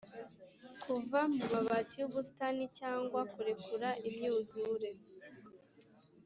[0.83, 4.89] kuva mumabati yubusitani, cyangwa kurekura imyuzure?